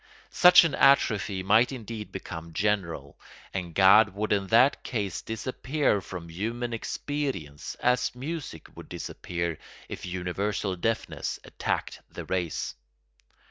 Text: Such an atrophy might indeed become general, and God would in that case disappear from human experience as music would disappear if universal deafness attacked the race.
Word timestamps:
Such 0.31 0.63
an 0.63 0.73
atrophy 0.73 1.43
might 1.43 1.71
indeed 1.71 2.11
become 2.11 2.53
general, 2.53 3.19
and 3.53 3.75
God 3.75 4.15
would 4.15 4.33
in 4.33 4.47
that 4.47 4.81
case 4.83 5.21
disappear 5.21 6.01
from 6.01 6.27
human 6.27 6.73
experience 6.73 7.75
as 7.75 8.15
music 8.15 8.75
would 8.75 8.89
disappear 8.89 9.59
if 9.87 10.03
universal 10.03 10.75
deafness 10.75 11.39
attacked 11.43 12.01
the 12.09 12.25
race. 12.25 12.73